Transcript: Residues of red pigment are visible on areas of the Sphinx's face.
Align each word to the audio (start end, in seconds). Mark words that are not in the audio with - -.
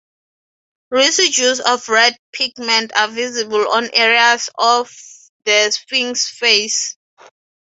Residues 0.89 1.59
of 1.59 1.87
red 1.87 2.17
pigment 2.33 2.91
are 2.97 3.07
visible 3.07 3.67
on 3.71 3.87
areas 3.93 4.49
of 4.57 4.89
the 5.45 5.69
Sphinx's 5.69 6.27
face. 6.27 6.97